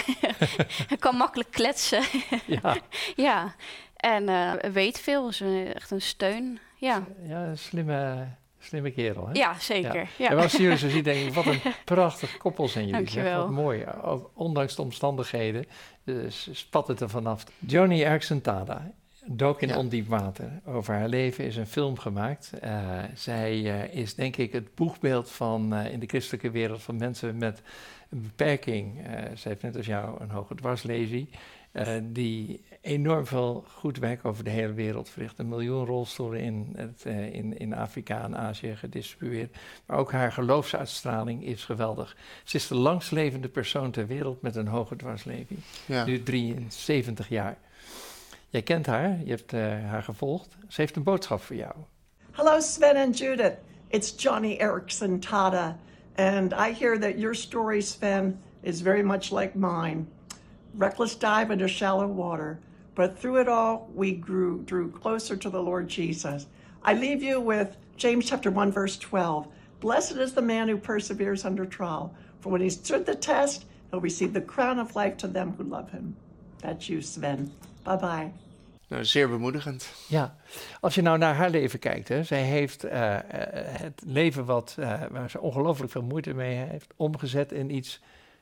kan 0.99 1.17
makkelijk 1.17 1.51
kletsen. 1.51 2.03
ja, 2.47 2.77
ja. 3.17 3.55
En 3.97 4.29
eh, 4.29 4.71
weet 4.73 5.01
veel. 5.01 5.29
Is 5.29 5.41
een, 5.41 5.75
echt 5.75 5.91
een 5.91 6.03
steun. 6.03 6.59
Ja, 6.77 7.05
ja 7.27 7.55
slimme, 7.57 8.27
slimme 8.59 8.91
kerel. 8.91 9.27
Hè? 9.27 9.33
ja 9.33 9.59
zeker. 9.59 10.09
Ja. 10.19 10.31
En 10.31 10.39
als 10.39 10.53
jullie 10.53 10.77
zo 10.77 10.89
ziet, 10.89 11.05
denk 11.05 11.27
ik, 11.27 11.35
wat 11.35 11.47
een 11.47 11.61
prachtig 11.85 12.37
koppel 12.37 12.69
zijn 12.69 12.87
jullie. 12.87 13.01
Dankjewel. 13.01 13.41
Wat 13.41 13.51
mooi. 13.51 13.85
Ondanks 14.35 14.77
de 14.77 14.83
omstandigheden 14.83 15.67
dus 16.05 16.49
spat 16.53 16.89
het 16.89 17.01
er 17.01 17.09
vanaf. 17.09 17.45
Johnny 17.59 18.03
Erickson 18.03 18.41
Tada 18.41 18.93
dook 19.27 19.63
in 19.63 19.69
Ja. 19.69 19.79
ondiep 19.79 20.09
water. 20.09 20.61
Over 20.65 20.95
haar 20.95 21.09
leven 21.09 21.45
is 21.45 21.57
een 21.57 21.67
film 21.67 21.99
gemaakt. 21.99 22.53
Eh, 22.61 22.99
zij 23.15 23.51
eh, 23.51 24.01
is 24.01 24.15
denk 24.15 24.37
ik 24.37 24.53
het 24.53 24.75
boegbeeld 24.75 25.31
van 25.31 25.75
eh, 25.75 25.93
in 25.93 26.01
de 26.01 26.07
christelijke 26.07 26.51
wereld 26.51 26.83
van 26.83 26.97
mensen 26.97 27.37
met 27.37 27.63
een 28.11 28.23
beperking. 28.23 29.01
Zij 29.35 29.51
heeft 29.51 29.63
net 29.63 29.77
als 29.77 29.87
jou 29.87 30.21
een 30.21 30.31
hoge 30.31 30.55
dwarslesie. 30.55 31.29
die 32.03 32.63
enorm 32.81 33.27
veel 33.27 33.65
goed 33.69 33.99
werk 33.99 34.25
over 34.25 34.45
de 34.45 34.51
hele 34.51 34.73
wereld 34.73 35.09
verricht. 35.09 35.39
Een 35.39 35.49
miljoen 35.49 35.85
rolstoelen 35.85 36.41
in, 36.41 36.73
het, 36.77 37.05
in, 37.33 37.59
in 37.59 37.75
Afrika 37.75 38.25
en 38.25 38.37
Azië 38.37 38.77
gedistribueerd. 38.77 39.57
Maar 39.87 39.99
ook 39.99 40.13
haar 40.13 40.33
geloofsuitstraling 40.33 41.45
is 41.45 41.65
geweldig. 41.65 42.17
Ze 42.45 42.57
is 42.57 42.67
de 42.67 42.75
langstlevende 42.75 43.49
persoon 43.49 43.91
ter 43.91 44.07
wereld 44.07 44.43
met 44.43 44.57
een 44.57 44.67
hoge 44.67 44.97
dwarsleving. 44.97 45.61
Ja. 45.87 46.05
Nu 46.05 46.23
73 46.23 47.29
jaar. 47.29 47.59
Jij 48.53 48.63
kent 48.63 48.87
haar, 48.87 49.19
je 49.25 49.31
hebt 49.31 49.53
eh, 49.53 49.61
haar 49.61 50.03
gevolgd. 50.03 50.57
Ze 50.69 50.81
heeft 50.81 50.97
een 50.97 51.03
boodschap 51.03 51.41
voor 51.41 51.57
jou. 51.57 51.73
Hello, 52.31 52.61
Sven 52.61 52.97
and 52.97 53.19
Judith. 53.19 53.57
It's 53.89 54.23
Johnny 54.23 54.57
Erickson 54.57 55.21
Tada. 55.21 55.77
And 56.17 56.53
I 56.53 56.73
hear 56.73 56.99
that 56.99 57.19
your 57.19 57.35
story, 57.35 57.81
Sven, 57.81 58.41
is 58.61 58.81
very 58.81 59.03
much 59.03 59.31
like 59.31 59.59
mine. 59.59 60.07
Reckless 60.79 61.19
dive 61.19 61.53
into 61.53 61.67
shallow 61.67 62.07
water. 62.07 62.59
But 62.95 63.19
through 63.19 63.41
it 63.41 63.49
all, 63.49 63.89
we 63.95 64.13
grew, 64.13 64.63
drew 64.65 64.91
closer 64.91 65.37
to 65.37 65.51
the 65.51 65.63
Lord 65.63 65.89
Jesus. 65.89 66.47
I 66.83 66.93
leave 66.93 67.23
you 67.23 67.41
with 67.41 67.77
James 67.97 68.27
chapter 68.27 68.51
1, 68.51 68.71
verse 68.71 68.99
12. 68.99 69.47
Blessed 69.81 70.19
is 70.19 70.33
the 70.33 70.43
man 70.43 70.69
who 70.69 70.77
perseveres 70.77 71.45
under 71.45 71.65
trial, 71.65 72.15
for 72.41 72.53
when 72.53 72.61
he 72.61 72.71
stood 72.71 73.07
the 73.07 73.15
test, 73.15 73.65
he'll 73.91 74.01
receive 74.01 74.35
the 74.35 74.47
crown 74.47 74.79
of 74.79 74.95
life 74.95 75.17
to 75.17 75.27
them 75.27 75.55
who 75.57 75.65
love 75.65 75.91
him. 75.91 76.17
That's 76.59 76.91
you, 76.91 77.01
Sven. 77.01 77.51
Bye 77.85 77.97
bye. 77.97 78.33
Nou, 78.93 79.05
zeer 79.05 79.29
bemoedigend. 79.29 79.93
Ja, 80.09 80.37
als 80.81 80.95
je 80.95 81.03
nou 81.03 81.19
naar 81.19 81.35
haar 81.35 81.51
leven 81.51 81.79
kijkt, 81.79 82.09
hè, 82.09 82.25
zij 82.25 82.43
heeft 82.43 82.85
eh, 82.85 83.15
eh, 83.15 83.23
het 83.81 84.03
leven 84.07 84.45
wat, 84.45 84.77
eh, 84.79 85.03
waar 85.11 85.31
ze 85.31 85.41
ongelooflijk 85.41 85.93
veel 85.93 86.03
moeite 86.03 86.35
mee 86.35 86.55
heeft, 86.55 86.93
omgezet 86.97 87.53
in 87.53 87.75
iets 87.75 88.01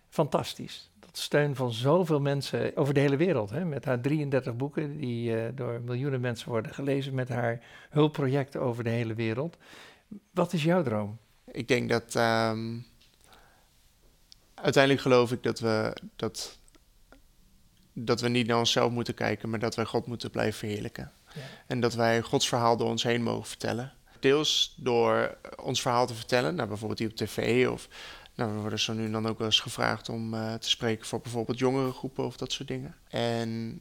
fantastisch. 0.08 0.90
Dat 1.00 1.18
steun 1.18 1.56
van 1.56 1.72
zoveel 1.72 2.20
mensen 2.20 2.76
over 2.76 2.94
de 2.94 3.00
hele 3.00 3.16
wereld. 3.16 3.50
Hè, 3.50 3.64
met 3.64 3.84
haar 3.84 4.00
33 4.00 4.56
boeken 4.56 4.96
die 4.96 5.54
door 5.54 5.80
miljoenen 5.84 6.20
mensen 6.20 6.48
worden 6.48 6.74
gelezen, 6.74 7.14
met 7.14 7.28
haar 7.28 7.62
hulpprojecten 7.90 8.60
over 8.60 8.84
de 8.84 8.90
hele 8.90 9.14
wereld. 9.14 9.56
Wat 10.30 10.52
is 10.52 10.64
jouw 10.64 10.82
droom? 10.82 11.18
Ik 11.44 11.68
denk 11.68 11.88
dat 11.88 12.14
ehm, 12.14 12.78
uiteindelijk 14.54 15.02
geloof 15.02 15.32
ik 15.32 15.42
dat 15.42 15.60
we 15.60 15.96
dat, 16.16 16.59
dat 17.92 18.20
we 18.20 18.28
niet 18.28 18.46
naar 18.46 18.58
onszelf 18.58 18.90
moeten 18.92 19.14
kijken, 19.14 19.50
maar 19.50 19.58
dat 19.58 19.74
wij 19.74 19.84
God 19.84 20.06
moeten 20.06 20.30
blijven 20.30 20.58
verheerlijken. 20.58 21.12
Ja. 21.34 21.40
En 21.66 21.80
dat 21.80 21.94
wij 21.94 22.22
Gods 22.22 22.48
verhaal 22.48 22.76
door 22.76 22.88
ons 22.88 23.02
heen 23.02 23.22
mogen 23.22 23.46
vertellen. 23.48 23.92
Deels 24.20 24.74
door 24.76 25.36
ons 25.62 25.80
verhaal 25.82 26.06
te 26.06 26.14
vertellen, 26.14 26.54
nou, 26.54 26.68
bijvoorbeeld 26.68 26.98
hier 26.98 27.08
op 27.10 27.16
tv 27.16 27.68
of 27.68 27.88
nou, 28.34 28.52
we 28.54 28.60
worden 28.60 28.78
zo 28.78 28.92
nu 28.92 29.04
en 29.04 29.12
dan 29.12 29.26
ook 29.28 29.38
wel 29.38 29.46
eens 29.46 29.60
gevraagd 29.60 30.08
om 30.08 30.34
eh, 30.34 30.54
te 30.54 30.68
spreken 30.68 31.06
voor 31.06 31.20
bijvoorbeeld 31.20 31.58
jongere 31.58 31.92
groepen 31.92 32.24
of 32.24 32.36
dat 32.36 32.52
soort 32.52 32.68
dingen. 32.68 32.94
En 33.08 33.80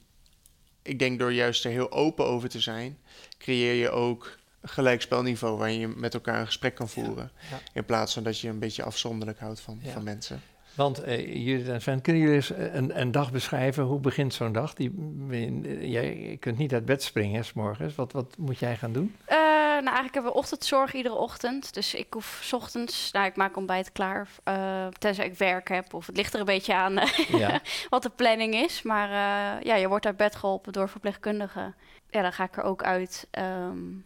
ik 0.81 0.99
denk 0.99 1.19
door 1.19 1.33
juist 1.33 1.65
er 1.65 1.71
heel 1.71 1.91
open 1.91 2.25
over 2.25 2.49
te 2.49 2.59
zijn, 2.59 2.97
creëer 3.37 3.73
je 3.73 3.89
ook 3.89 4.37
gelijk 4.63 5.01
spelniveau 5.01 5.57
waarin 5.57 5.79
je 5.79 5.87
met 5.87 6.13
elkaar 6.13 6.39
een 6.39 6.45
gesprek 6.45 6.75
kan 6.75 6.89
voeren. 6.89 7.31
ja. 7.51 7.59
In 7.73 7.85
plaats 7.85 8.13
van 8.13 8.23
dat 8.23 8.39
je 8.39 8.47
een 8.49 8.59
beetje 8.59 8.83
afzonderlijk 8.83 9.39
houdt 9.39 9.59
van, 9.59 9.79
Ja. 9.81 9.91
van 9.91 10.03
mensen. 10.03 10.41
Want 10.75 11.07
uh, 11.07 11.45
Judith 11.45 11.67
en 11.67 11.81
Sven, 11.81 12.01
kunnen 12.01 12.21
jullie 12.21 12.35
eens 12.35 12.49
een, 12.49 12.99
een, 12.99 13.11
dag 13.11 13.31
beschrijven? 13.31 13.83
Hoe 13.83 13.99
begint 13.99 14.33
zo'n 14.33 14.51
dag? 14.51 14.73
Die, 14.73 14.91
jij 15.89 16.37
kunt 16.39 16.57
niet 16.57 16.73
uit 16.73 16.85
bed 16.85 17.03
springen, 17.03 17.45
s 17.45 17.53
morgens. 17.53 17.95
Wat, 17.95 18.11
wat 18.11 18.37
moet 18.37 18.59
jij 18.59 18.75
gaan 18.75 18.91
doen? 18.91 19.15
Uh, 19.29 19.35
nou, 19.35 19.85
eigenlijk 19.85 20.13
hebben 20.13 20.31
we 20.31 20.37
ochtendzorg 20.37 20.93
iedere 20.93 21.15
ochtend. 21.15 21.73
Dus 21.73 21.93
ik 21.93 22.13
hoef 22.13 22.39
s 22.43 22.53
ochtends, 22.53 23.11
nou, 23.11 23.25
ik 23.25 23.35
maak 23.35 23.57
ontbijt 23.57 23.91
klaar. 23.91 24.27
Uh, 24.47 24.87
tenzij 24.87 25.25
ik 25.25 25.37
werk 25.37 25.69
heb. 25.69 25.93
Of 25.93 26.05
het 26.05 26.15
ligt 26.15 26.33
er 26.33 26.39
een 26.39 26.45
beetje 26.45 26.73
aan 26.73 26.99
ja. 27.27 27.61
wat 27.89 28.03
de 28.03 28.09
planning 28.09 28.55
is. 28.55 28.81
Maar 28.81 29.09
ja, 29.65 29.75
je 29.75 29.87
wordt 29.87 30.05
uit 30.05 30.17
bed 30.17 30.35
geholpen 30.35 30.73
door 30.73 30.89
verpleegkundigen. 30.89 31.75
Ja, 32.09 32.21
dan 32.21 32.33
ga 32.33 32.43
ik 32.43 32.57
er 32.57 32.63
ook 32.63 32.83
uit. 32.83 33.27
Um, 33.39 34.05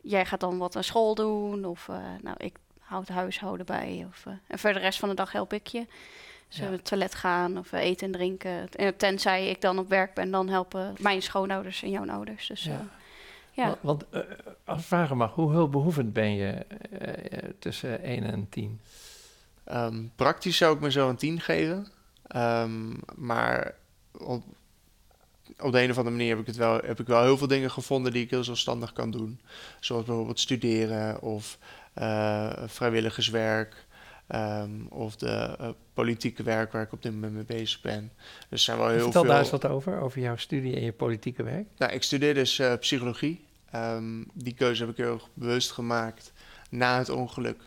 jij 0.00 0.26
gaat 0.26 0.40
dan 0.40 0.58
wat 0.58 0.76
aan 0.76 0.84
school 0.84 1.14
doen. 1.14 1.64
Of 1.64 1.88
nou, 2.22 2.36
ik 2.38 2.56
houd 2.94 3.08
huishouden 3.08 3.66
bij. 3.66 4.06
Of, 4.08 4.24
uh, 4.26 4.34
en 4.46 4.58
voor 4.58 4.72
de 4.72 4.78
rest 4.78 4.98
van 4.98 5.08
de 5.08 5.14
dag 5.14 5.32
help 5.32 5.52
ik 5.52 5.66
je. 5.66 5.86
Dus 6.48 6.56
ja. 6.56 6.70
het 6.70 6.84
toilet 6.84 7.14
gaan 7.14 7.58
of 7.58 7.72
eten 7.72 8.06
en 8.06 8.12
drinken. 8.12 8.68
En 8.70 8.96
tenzij 8.96 9.48
ik 9.48 9.60
dan 9.60 9.78
op 9.78 9.88
werk 9.88 10.14
ben, 10.14 10.30
dan 10.30 10.48
helpen 10.48 10.94
mijn 10.98 11.22
schoonouders 11.22 11.82
en 11.82 11.90
jouw 11.90 12.08
ouders. 12.08 12.46
Dus, 12.46 12.64
ja. 12.64 12.86
ja. 13.52 13.66
Want, 13.66 13.78
want 13.80 14.04
uh, 14.12 14.20
als 14.64 14.80
ik 14.80 14.86
vragen 14.86 15.16
mag, 15.16 15.34
hoe 15.34 15.50
hulpbehoevend 15.50 16.12
ben 16.12 16.34
je 16.34 16.66
uh, 16.92 17.50
tussen 17.58 18.02
1 18.02 18.24
en 18.24 18.48
10? 18.48 18.80
Um, 19.72 20.12
praktisch 20.16 20.56
zou 20.56 20.74
ik 20.74 20.80
mezelf 20.80 21.10
een 21.10 21.16
10 21.16 21.40
geven. 21.40 21.86
Um, 22.36 23.00
maar 23.14 23.74
op, 24.12 24.42
op 25.58 25.72
de 25.72 25.82
een 25.82 25.90
of 25.90 25.98
andere 25.98 26.16
manier 26.16 26.28
heb 26.28 26.38
ik, 26.38 26.46
het 26.46 26.56
wel, 26.56 26.80
heb 26.84 27.00
ik 27.00 27.06
wel 27.06 27.22
heel 27.22 27.38
veel 27.38 27.46
dingen 27.46 27.70
gevonden 27.70 28.12
die 28.12 28.24
ik 28.24 28.30
heel 28.30 28.44
zelfstandig 28.44 28.92
kan 28.92 29.10
doen. 29.10 29.40
Zoals 29.80 30.04
bijvoorbeeld 30.04 30.40
studeren 30.40 31.22
of 31.22 31.58
vrijwilligerswerk. 32.66 33.86
Um, 34.34 34.86
of 34.88 35.16
de 35.16 35.56
uh, 35.60 35.68
politieke 35.94 36.42
werk 36.42 36.72
waar 36.72 36.82
ik 36.82 36.92
op 36.92 37.02
dit 37.02 37.12
moment 37.12 37.32
mee 37.32 37.44
bezig 37.44 37.80
ben. 37.80 38.12
Dus 38.48 38.64
zijn 38.64 38.78
wel 38.78 38.88
heel 38.88 39.00
Vertel 39.00 39.20
veel. 39.20 39.30
daar 39.30 39.40
eens 39.40 39.50
wat 39.50 39.66
over, 39.66 40.00
over 40.00 40.20
jouw 40.20 40.36
studie 40.36 40.74
en 40.74 40.82
je 40.82 40.92
politieke 40.92 41.42
werk. 41.42 41.66
Nou, 41.76 41.92
ik 41.92 42.02
studeer 42.02 42.34
dus 42.34 42.58
uh, 42.58 42.74
psychologie. 42.76 43.44
Um, 43.74 44.26
die 44.34 44.54
keuze 44.54 44.82
heb 44.82 44.90
ik 44.90 44.96
heel 44.96 45.20
bewust 45.34 45.70
gemaakt 45.70 46.32
na 46.70 46.98
het 46.98 47.08
ongeluk. 47.08 47.62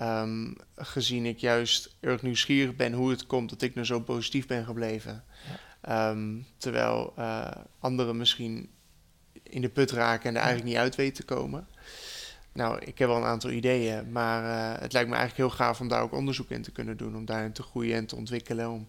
Um, 0.00 0.56
gezien 0.76 1.26
ik 1.26 1.38
juist 1.38 1.96
erg 2.00 2.22
nieuwsgierig 2.22 2.76
ben 2.76 2.92
hoe 2.92 3.10
het 3.10 3.26
komt 3.26 3.50
dat 3.50 3.62
ik 3.62 3.74
nou 3.74 3.86
zo 3.86 4.00
positief 4.00 4.46
ben 4.46 4.64
gebleven. 4.64 5.24
Ja. 5.82 6.10
Um, 6.10 6.46
terwijl 6.56 7.12
uh, 7.18 7.50
anderen 7.78 8.16
misschien 8.16 8.70
in 9.42 9.60
de 9.60 9.68
put 9.68 9.90
raken 9.90 10.28
en 10.28 10.34
er 10.34 10.42
eigenlijk 10.42 10.70
niet 10.70 10.80
uit 10.80 10.96
weten 10.96 11.26
te 11.26 11.34
komen. 11.34 11.66
Nou, 12.52 12.78
ik 12.78 12.98
heb 12.98 13.08
wel 13.08 13.16
een 13.16 13.24
aantal 13.24 13.50
ideeën, 13.50 14.12
maar 14.12 14.42
uh, 14.44 14.80
het 14.80 14.92
lijkt 14.92 15.08
me 15.08 15.16
eigenlijk 15.16 15.48
heel 15.48 15.58
gaaf 15.66 15.80
om 15.80 15.88
daar 15.88 16.02
ook 16.02 16.12
onderzoek 16.12 16.50
in 16.50 16.62
te 16.62 16.72
kunnen 16.72 16.96
doen. 16.96 17.16
Om 17.16 17.24
daarin 17.24 17.52
te 17.52 17.62
groeien 17.62 17.96
en 17.96 18.06
te 18.06 18.16
ontwikkelen. 18.16 18.70
Om 18.70 18.88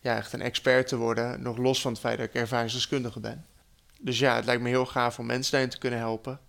ja, 0.00 0.16
echt 0.16 0.32
een 0.32 0.42
expert 0.42 0.88
te 0.88 0.96
worden, 0.96 1.42
nog 1.42 1.56
los 1.56 1.80
van 1.80 1.92
het 1.92 2.00
feit 2.00 2.18
dat 2.18 2.26
ik 2.26 2.34
ervaringsdeskundige 2.34 3.20
ben. 3.20 3.44
Dus 4.00 4.18
ja, 4.18 4.36
het 4.36 4.44
lijkt 4.44 4.62
me 4.62 4.68
heel 4.68 4.86
gaaf 4.86 5.18
om 5.18 5.26
mensen 5.26 5.52
daarin 5.52 5.70
te 5.70 5.78
kunnen 5.78 5.98
helpen. 5.98 6.40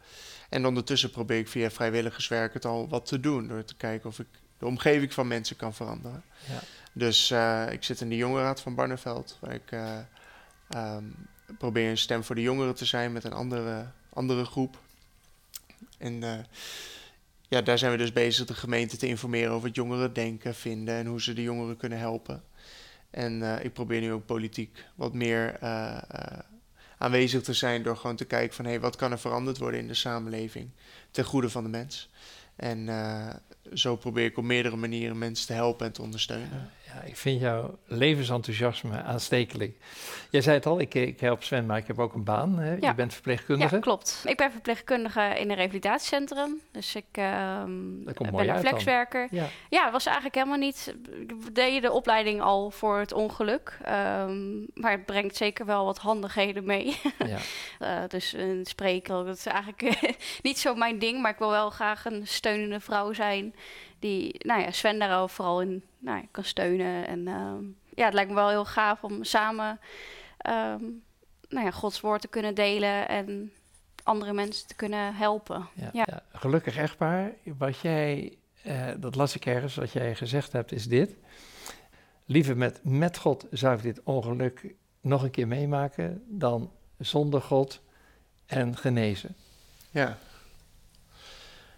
En 0.50 0.66
ondertussen 0.66 1.12
probeer 1.12 1.38
ik 1.38 1.48
via 1.48 1.70
vrijwilligerswerk 1.70 2.54
het 2.54 2.66
al 2.66 2.88
wat 2.90 3.06
te 3.06 3.20
doen. 3.20 3.48
Door 3.48 3.64
te 3.64 3.76
kijken 3.76 4.10
of 4.10 4.20
ik 4.20 4.28
de 4.58 4.66
omgeving 4.66 5.14
van 5.14 5.28
mensen 5.28 5.56
kan 5.56 5.74
veranderen. 5.74 6.24
Ja. 6.48 6.60
Dus 6.94 7.32
uh, 7.32 7.72
ik 7.72 7.84
zit 7.84 8.02
in 8.02 8.10
de 8.10 8.16
jongerenraad 8.16 8.62
van 8.62 8.76
Barneveld. 8.76 9.38
Waar 9.42 9.54
ik 9.54 9.72
uh, 9.72 9.98
um, 10.96 11.16
probeer 11.58 11.90
een 11.90 11.98
stem 11.98 12.24
voor 12.24 12.36
de 12.36 12.42
jongeren 12.42 12.76
te 12.76 12.86
zijn 12.86 13.12
met 13.12 13.24
een 13.24 13.34
andere, 13.34 13.86
andere 14.10 14.46
groep. 14.46 14.78
En 15.98 16.14
uh, 16.22 16.40
ja, 17.48 17.62
daar 17.62 17.78
zijn 17.78 17.92
we 17.92 17.98
dus 17.98 18.14
bezig 18.14 18.46
de 18.46 18.54
gemeente 18.54 18.98
te 18.98 19.08
informeren 19.08 19.52
over 19.52 19.68
wat 19.68 19.76
jongeren 19.76 20.14
denken, 20.14 20.56
vinden 20.56 20.96
en 20.96 21.06
hoe 21.06 21.22
ze 21.22 21.34
de 21.34 21.42
jongeren 21.42 21.78
kunnen 21.78 22.00
helpen. 22.00 22.44
En 23.10 23.40
uh, 23.42 23.64
ik 23.64 23.74
probeer 23.74 24.02
nu 24.02 24.12
ook 24.12 24.26
politiek 24.26 24.86
wat 24.96 25.14
meer 25.14 25.58
uh, 25.64 25.98
aanwezig 26.98 27.42
te 27.42 27.54
zijn 27.54 27.84
door 27.84 27.98
gewoon 27.98 28.16
te 28.16 28.26
kijken 28.26 28.56
van 28.56 28.66
hé, 28.66 28.72
hey, 28.72 28.80
wat 28.80 28.96
kan 28.96 29.12
er 29.12 29.20
veranderd 29.20 29.58
worden 29.58 29.80
in 29.80 29.88
de 29.88 29.94
samenleving 29.94 30.70
ten 31.12 31.26
goede 31.26 31.50
van 31.50 31.64
de 31.64 31.70
mens. 31.70 32.10
En 32.56 32.90
zo 33.74 33.96
probeer 33.96 34.26
ik 34.26 34.38
op 34.38 34.44
meerdere 34.44 34.76
manieren 34.76 35.18
mensen 35.18 35.48
te 35.48 35.54
helpen 35.54 35.86
en 35.86 35.92
te 35.92 36.02
ondersteunen. 36.02 36.72
Ja, 36.94 37.02
ik 37.02 37.18
vind 37.18 37.42
jouw 37.42 37.78
levensenthousiasme 37.86 39.02
aanstekelijk. 39.02 39.78
Jij 40.30 40.42
zei 40.42 40.56
het 40.56 40.66
al, 40.66 40.80
ik, 40.80 40.94
ik 40.94 41.20
help 41.20 41.44
Sven, 41.44 41.66
maar 41.66 41.78
ik 41.78 41.88
heb 41.88 42.00
ook 42.00 42.14
een 42.14 42.24
baan. 42.24 42.60
Hè? 42.60 42.72
Ja. 42.72 42.88
Je 42.90 42.94
bent 42.94 43.14
verpleegkundige. 43.14 43.76
Ja, 43.76 43.82
klopt. 43.82 44.24
Ik 44.26 44.38
ben 44.38 44.52
verpleegkundige 44.52 45.22
in 45.22 45.50
een 45.50 45.56
revalidatiecentrum. 45.56 46.62
Dus 46.72 46.96
ik 46.96 47.06
uh, 47.12 47.64
ben 47.64 48.50
een 48.50 48.60
flexwerker. 48.60 49.28
Ja. 49.70 49.92
was 49.92 50.06
eigenlijk 50.06 50.36
helemaal 50.36 50.58
niet... 50.58 50.96
We 51.44 51.52
deden 51.52 51.82
de 51.82 51.92
opleiding 51.92 52.42
al 52.42 52.72
voor 52.72 53.00
het 53.00 53.12
ongeluk. 53.14 53.78
Um, 53.82 54.68
maar 54.74 54.92
het 54.92 55.06
brengt 55.06 55.36
zeker 55.36 55.66
wel 55.66 55.86
wat 55.86 55.98
handigheden 55.98 56.66
mee. 56.66 56.98
Ja. 57.18 57.38
uh, 57.80 58.08
dus 58.16 58.34
een 58.34 58.66
spreker, 58.66 59.26
dat 59.26 59.38
is 59.38 59.46
eigenlijk 59.46 60.16
niet 60.42 60.60
zo 60.60 60.76
mijn 60.76 61.00
ding. 61.00 61.22
Maar 61.22 61.32
ik 61.32 61.38
wil 61.38 61.50
wel 61.50 61.70
graag 61.70 62.06
een 62.06 62.28
steunende 62.28 62.80
vrouw 62.80 63.14
zijn... 63.14 63.54
die, 64.00 64.36
nou 64.38 64.62
ja, 64.62 64.72
Sven 64.72 65.00
daar 65.00 65.22
ook 65.22 65.30
vooral 65.30 65.62
in 65.62 65.84
nou, 65.98 66.28
kan 66.32 66.44
steunen. 66.44 67.08
En 67.08 67.20
uh, 67.20 67.54
ja, 67.96 68.06
het 68.06 68.14
lijkt 68.14 68.30
me 68.30 68.36
wel 68.36 68.50
heel 68.50 68.66
gaaf 68.66 69.04
om 69.04 69.24
samen... 69.24 69.80
Um, 70.50 71.04
nou 71.50 71.66
ja, 71.66 71.72
Gods 71.72 72.02
woord 72.02 72.22
te 72.22 72.28
kunnen 72.28 72.56
delen 72.56 73.08
en 73.08 73.52
andere 74.04 74.34
mensen 74.34 74.68
te 74.68 74.76
kunnen 74.76 75.16
helpen. 75.16 75.68
Ja, 75.74 75.90
ja. 75.94 76.04
ja. 76.06 76.24
gelukkig 76.32 76.78
echtpaar. 76.78 77.32
Wat 77.58 77.80
jij, 77.80 78.38
uh, 78.66 78.88
dat 78.98 79.16
las 79.16 79.36
ik 79.36 79.46
ergens, 79.46 79.76
wat 79.76 79.92
jij 79.92 80.16
gezegd 80.16 80.52
hebt, 80.52 80.72
is 80.72 80.88
dit. 80.88 81.16
Liever 82.26 82.58
met, 82.58 82.80
met 82.84 83.18
God 83.18 83.46
zou 83.52 83.76
ik 83.76 83.82
dit 83.82 84.04
ongeluk 84.04 84.74
nog 85.02 85.24
een 85.24 85.32
keer 85.32 85.48
meemaken 85.48 86.24
dan 86.28 86.72
zonder 86.98 87.42
God 87.42 87.82
en 88.46 88.78
genezen. 88.78 89.36
Ja. 89.92 90.18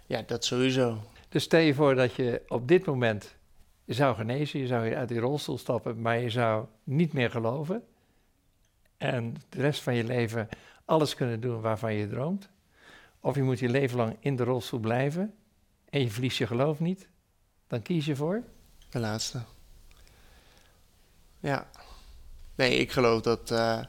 Ja, 0.06 0.22
dat 0.26 0.44
sowieso. 0.44 0.98
Dus 1.32 1.42
stel 1.42 1.60
je 1.60 1.74
voor 1.74 1.94
dat 1.94 2.14
je 2.14 2.42
op 2.48 2.68
dit 2.68 2.86
moment 2.86 3.36
zou 3.86 4.14
genezen, 4.14 4.60
je 4.60 4.66
zou 4.66 4.94
uit 4.94 5.08
die 5.08 5.18
rolstoel 5.18 5.58
stappen, 5.58 6.00
maar 6.00 6.18
je 6.18 6.30
zou 6.30 6.66
niet 6.84 7.12
meer 7.12 7.30
geloven 7.30 7.84
en 8.96 9.34
de 9.48 9.60
rest 9.60 9.82
van 9.82 9.94
je 9.94 10.04
leven 10.04 10.48
alles 10.84 11.14
kunnen 11.14 11.40
doen 11.40 11.60
waarvan 11.60 11.94
je 11.94 12.08
droomt. 12.08 12.48
Of 13.20 13.34
je 13.34 13.42
moet 13.42 13.58
je 13.58 13.68
leven 13.68 13.96
lang 13.96 14.16
in 14.20 14.36
de 14.36 14.44
rolstoel 14.44 14.80
blijven 14.80 15.34
en 15.90 16.00
je 16.00 16.10
verliest 16.10 16.38
je 16.38 16.46
geloof 16.46 16.80
niet. 16.80 17.08
Dan 17.66 17.82
kies 17.82 18.06
je 18.06 18.16
voor? 18.16 18.42
De 18.88 18.98
laatste. 18.98 19.42
Ja. 21.40 21.70
Nee, 22.54 22.76
ik 22.76 22.92
geloof 22.92 23.20
dat 23.20 23.50
uh, 23.50 23.84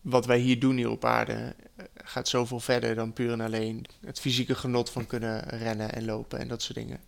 wat 0.00 0.26
wij 0.26 0.38
hier 0.38 0.60
doen 0.60 0.76
hier 0.76 0.90
op 0.90 1.04
aarde 1.04 1.54
gaat 2.04 2.28
zoveel 2.28 2.60
verder 2.60 2.94
dan 2.94 3.12
puur 3.12 3.32
en 3.32 3.40
alleen 3.40 3.86
het 4.06 4.20
fysieke 4.20 4.54
genot 4.54 4.90
van 4.90 5.06
kunnen 5.06 5.40
rennen 5.48 5.92
en 5.92 6.04
lopen 6.04 6.38
en 6.38 6.48
dat 6.48 6.62
soort 6.62 6.78
dingen. 6.78 7.00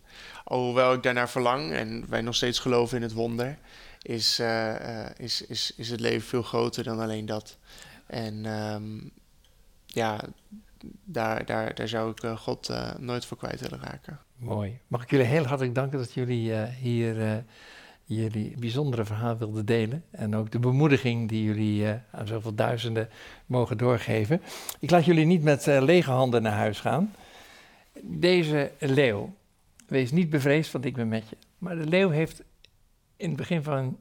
Alhoewel 0.43 0.93
ik 0.93 1.03
daarnaar 1.03 1.29
verlang 1.29 1.71
en 1.71 2.09
wij 2.09 2.21
nog 2.21 2.35
steeds 2.35 2.59
geloven 2.59 2.97
in 2.97 3.03
het 3.03 3.13
wonder, 3.13 3.57
is, 4.01 4.39
uh, 4.39 4.47
uh, 4.69 5.05
is, 5.17 5.41
is, 5.41 5.73
is 5.77 5.89
het 5.89 5.99
leven 5.99 6.27
veel 6.27 6.41
groter 6.41 6.83
dan 6.83 6.99
alleen 6.99 7.25
dat. 7.25 7.57
En 8.05 8.45
um, 8.45 9.11
ja, 9.85 10.19
daar, 11.03 11.45
daar, 11.45 11.75
daar 11.75 11.87
zou 11.87 12.11
ik 12.11 12.23
uh, 12.23 12.37
God 12.37 12.73
nooit 12.99 13.25
voor 13.25 13.37
kwijt 13.37 13.61
willen 13.61 13.81
raken. 13.81 14.19
Mooi. 14.35 14.79
Mag 14.87 15.03
ik 15.03 15.09
jullie 15.09 15.25
heel 15.25 15.45
hartelijk 15.45 15.75
danken 15.75 15.97
dat 15.97 16.13
jullie 16.13 16.55
hier 16.65 17.43
jullie 18.03 18.55
bijzondere 18.59 19.05
verhaal 19.05 19.37
wilden 19.37 19.65
delen. 19.65 20.03
En 20.11 20.35
ook 20.35 20.51
de 20.51 20.59
bemoediging 20.59 21.29
die 21.29 21.43
jullie 21.43 21.87
aan 22.11 22.27
zoveel 22.27 22.55
duizenden 22.55 23.09
mogen 23.45 23.77
doorgeven. 23.77 24.41
Ik 24.79 24.91
laat 24.91 25.05
jullie 25.05 25.25
niet 25.25 25.43
met 25.43 25.65
lege 25.65 26.11
handen 26.11 26.41
naar 26.41 26.57
huis 26.57 26.79
gaan. 26.79 27.15
Deze 28.01 28.71
leeuw, 28.79 29.33
wees 29.87 30.11
niet 30.11 30.29
bevreesd, 30.29 30.71
want 30.71 30.85
ik 30.85 30.95
ben 30.95 31.07
met 31.07 31.29
je. 31.29 31.37
Maar 31.57 31.75
de 31.75 31.87
leeuw 31.87 32.09
heeft 32.09 32.41
in 33.15 33.27
het 33.27 33.37
begin 33.37 33.63
van 33.63 33.97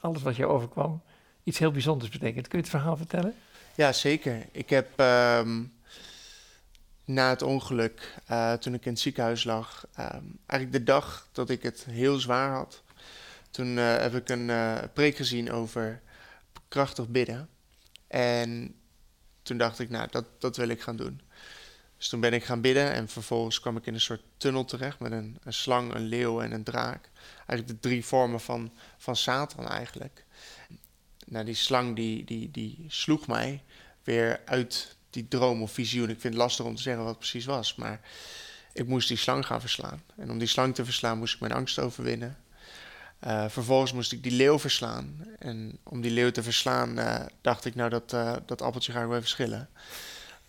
alles 0.00 0.22
wat 0.22 0.36
je 0.36 0.46
overkwam, 0.46 1.02
iets 1.44 1.58
heel 1.58 1.70
bijzonders 1.70 2.10
betekent. 2.10 2.48
Kun 2.48 2.58
je 2.58 2.64
het 2.64 2.74
verhaal 2.74 2.96
vertellen? 2.96 3.34
Ja, 3.74 3.92
zeker. 3.92 4.46
Ik 4.52 4.70
heb 4.70 4.88
um, 5.00 5.72
na 7.04 7.28
het 7.28 7.42
ongeluk, 7.42 8.14
uh, 8.30 8.52
toen 8.52 8.74
ik 8.74 8.84
in 8.84 8.92
het 8.92 9.00
ziekenhuis 9.00 9.44
lag, 9.44 9.86
um, 9.98 10.38
eigenlijk 10.46 10.72
de 10.72 10.92
dag 10.92 11.28
dat 11.32 11.50
ik 11.50 11.62
het 11.62 11.86
heel 11.90 12.18
zwaar 12.18 12.50
had, 12.50 12.82
toen 13.50 13.76
uh, 13.76 13.96
heb 13.96 14.14
ik 14.14 14.28
een 14.28 14.48
uh, 14.48 14.78
preek 14.92 15.16
gezien 15.16 15.52
over 15.52 16.02
krachtig 16.68 17.08
bidden. 17.08 17.48
En 18.06 18.74
toen 19.42 19.58
dacht 19.58 19.78
ik, 19.78 19.90
nou, 19.90 20.08
dat, 20.10 20.24
dat 20.38 20.56
wil 20.56 20.68
ik 20.68 20.80
gaan 20.80 20.96
doen. 20.96 21.20
Dus 21.96 22.08
toen 22.08 22.20
ben 22.20 22.32
ik 22.32 22.44
gaan 22.44 22.60
bidden 22.60 22.92
en 22.92 23.08
vervolgens 23.08 23.60
kwam 23.60 23.76
ik 23.76 23.86
in 23.86 23.94
een 23.94 24.00
soort 24.00 24.22
tunnel 24.36 24.64
terecht 24.64 24.98
met 24.98 25.12
een, 25.12 25.38
een 25.42 25.52
slang, 25.52 25.94
een 25.94 26.06
leeuw 26.06 26.40
en 26.40 26.52
een 26.52 26.64
draak. 26.64 27.10
Eigenlijk 27.36 27.68
de 27.68 27.88
drie 27.88 28.04
vormen 28.04 28.40
van, 28.40 28.72
van 28.98 29.16
Satan 29.16 29.68
eigenlijk. 29.68 30.24
Nou, 31.26 31.44
die 31.44 31.54
slang 31.54 31.96
die, 31.96 32.24
die, 32.24 32.50
die 32.50 32.84
sloeg 32.88 33.26
mij 33.26 33.62
weer 34.02 34.40
uit 34.44 34.96
die 35.10 35.28
droom 35.28 35.62
of 35.62 35.72
visioen. 35.72 36.10
Ik 36.10 36.20
vind 36.20 36.34
het 36.34 36.42
lastig 36.42 36.64
om 36.64 36.74
te 36.74 36.82
zeggen 36.82 37.02
wat 37.02 37.10
het 37.10 37.20
precies 37.20 37.44
was. 37.44 37.74
Maar 37.74 38.00
ik 38.72 38.86
moest 38.86 39.08
die 39.08 39.16
slang 39.16 39.46
gaan 39.46 39.60
verslaan. 39.60 40.02
En 40.16 40.30
om 40.30 40.38
die 40.38 40.48
slang 40.48 40.74
te 40.74 40.84
verslaan 40.84 41.18
moest 41.18 41.34
ik 41.34 41.40
mijn 41.40 41.52
angst 41.52 41.78
overwinnen. 41.78 42.38
Uh, 43.26 43.48
vervolgens 43.48 43.92
moest 43.92 44.12
ik 44.12 44.22
die 44.22 44.32
leeuw 44.32 44.58
verslaan. 44.58 45.26
En 45.38 45.78
om 45.82 46.00
die 46.00 46.10
leeuw 46.10 46.30
te 46.30 46.42
verslaan 46.42 46.98
uh, 46.98 47.20
dacht 47.40 47.64
ik, 47.64 47.74
nou 47.74 47.90
dat, 47.90 48.12
uh, 48.12 48.36
dat 48.46 48.62
appeltje 48.62 48.92
ga 48.92 49.00
ik 49.00 49.06
wel 49.06 49.16
even 49.16 49.28
schillen. 49.28 49.68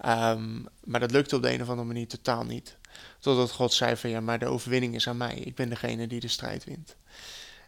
Um, 0.06 0.68
maar 0.84 1.00
dat 1.00 1.12
lukte 1.12 1.36
op 1.36 1.42
de 1.42 1.54
een 1.54 1.62
of 1.62 1.70
andere 1.70 1.88
manier 1.88 2.08
totaal 2.08 2.44
niet. 2.44 2.78
Totdat 3.20 3.52
God 3.52 3.74
zei 3.74 3.96
van 3.96 4.10
ja, 4.10 4.22
maar 4.22 4.40
de 4.40 4.46
overwinning 4.46 4.96
is 4.96 5.08
aan 5.08 5.18
mij. 5.18 5.36
Ik 5.36 5.56
ben 5.56 5.70
degene 5.70 6.08
die 6.08 6.20
de 6.20 6.28
strijd 6.28 6.64
wint. 6.64 6.96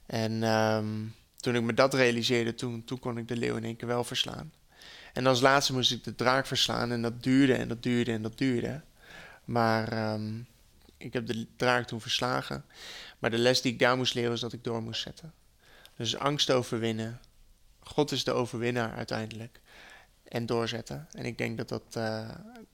En 0.05 0.43
um, 0.43 1.15
toen 1.36 1.55
ik 1.55 1.62
me 1.62 1.74
dat 1.74 1.93
realiseerde, 1.93 2.53
toen, 2.53 2.84
toen 2.84 3.00
kon 3.00 3.17
ik 3.17 3.27
de 3.27 3.38
leeuw 3.38 3.55
in 3.55 3.63
één 3.63 3.75
keer 3.75 3.88
wel 3.88 4.03
verslaan. 4.03 4.51
En 5.13 5.25
als 5.27 5.41
laatste 5.41 5.74
moest 5.74 5.91
ik 5.91 6.03
de 6.03 6.15
draak 6.15 6.46
verslaan. 6.46 6.91
En 6.91 7.01
dat 7.01 7.24
duurde 7.24 7.53
en 7.53 7.67
dat 7.67 7.84
duurde 7.84 8.12
en 8.12 8.22
dat 8.22 8.38
duurde. 8.38 8.81
Maar 9.46 10.13
um, 10.13 10.48
ik 11.01 11.13
heb 11.13 11.25
de 11.25 11.48
draak 11.55 11.88
toen 11.88 12.01
verslagen. 12.01 12.65
Maar 13.20 13.29
de 13.29 13.38
les 13.38 13.62
die 13.62 13.72
ik 13.72 13.79
daar 13.79 13.98
moest 13.98 14.13
leren 14.13 14.31
is 14.31 14.39
dat 14.39 14.53
ik 14.53 14.63
door 14.63 14.81
moest 14.81 15.01
zetten. 15.01 15.34
Dus 15.96 16.17
angst 16.17 16.51
overwinnen. 16.51 17.20
God 17.79 18.12
is 18.12 18.24
de 18.24 18.31
overwinnaar 18.31 18.93
uiteindelijk. 18.93 19.62
En 20.24 20.46
doorzetten. 20.46 21.08
En 21.12 21.25
ik 21.25 21.38
denk 21.38 21.58
dat 21.58 21.70
dat, 21.70 21.96
uh, 21.98 22.29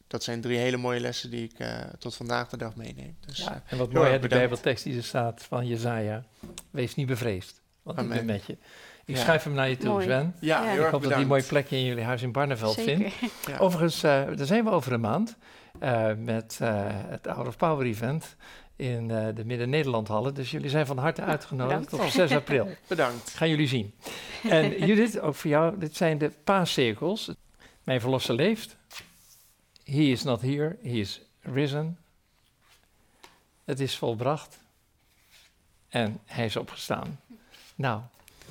dat 0.08 0.24
zijn 0.24 0.42
drie 0.42 0.58
hele 0.58 0.78
mooie 0.78 1.00
lessen 1.00 1.30
die 1.30 1.44
ik 1.44 1.60
uh, 1.60 1.80
tot 2.00 2.16
vandaag 2.16 2.50
de 2.50 2.58
dag 2.58 2.76
meeneem. 2.76 3.18
Dus, 3.20 3.38
ja, 3.38 3.64
en 3.66 3.78
wat 3.78 3.94
mooi, 3.94 4.20
de 4.20 4.28
Bijbeltekst 4.28 4.84
die 4.84 4.98
er 4.98 5.04
staat 5.04 5.44
van 5.44 5.68
Jezaja. 5.68 6.26
Wees 6.70 6.96
niet 6.96 7.08
bevreesd, 7.08 7.62
want 7.82 7.98
Amen. 7.98 8.12
ik 8.12 8.26
ben 8.26 8.36
met 8.36 8.46
je. 8.46 8.58
Ik 9.08 9.16
ja. 9.16 9.22
schrijf 9.22 9.44
hem 9.44 9.54
naar 9.54 9.70
je 9.70 9.78
toe, 9.78 9.90
mooi. 9.90 10.06
Sven. 10.06 10.36
Ja, 10.40 10.74
ja. 10.74 10.86
Ik 10.86 10.92
hoop 10.92 11.04
dat 11.04 11.16
die 11.16 11.26
mooie 11.26 11.44
plekje 11.44 11.76
in 11.78 11.84
jullie 11.84 12.04
huis 12.04 12.22
in 12.22 12.32
Barneveld 12.32 12.76
vindt. 12.76 13.14
Ja. 13.48 13.58
Overigens, 13.58 13.96
uh, 13.96 14.12
daar 14.12 14.46
zijn 14.46 14.64
we 14.64 14.70
over 14.70 14.92
een 14.94 15.00
maand 15.00 15.36
uh, 15.84 16.12
met 16.18 16.60
uh, 16.62 16.70
het 16.88 17.26
Hour 17.26 17.48
of 17.48 17.58
Power 17.58 17.86
event 17.86 18.36
in 18.76 19.08
de 19.08 19.46
Midden-Nederland-hallen. 19.46 20.34
Dus 20.34 20.52
jullie 20.52 20.70
zijn 20.70 20.86
van 20.86 20.98
harte 20.98 21.22
uitgenodigd 21.22 21.94
op 21.94 22.02
6 22.02 22.32
april. 22.32 22.70
Bedankt. 22.88 23.34
Gaan 23.34 23.50
jullie 23.50 23.68
zien. 23.68 23.94
En 24.50 24.78
Judith, 24.88 25.20
ook 25.20 25.36
voor 25.36 25.50
jou, 25.50 25.80
dit 25.80 25.96
zijn 25.96 26.18
de 26.18 26.32
paascirkels. 26.44 27.32
Mijn 27.84 28.02
verlosser 28.02 28.36
leeft. 28.36 28.76
He 29.84 30.02
is 30.02 30.24
not 30.24 30.42
here, 30.42 30.78
he 30.82 30.90
is 30.90 31.22
risen. 31.42 31.98
Het 33.66 33.80
is 33.80 33.98
volbracht. 33.98 34.60
En 35.90 36.20
hij 36.26 36.46
is 36.46 36.56
opgestaan. 36.56 37.20
Nou, 37.76 38.02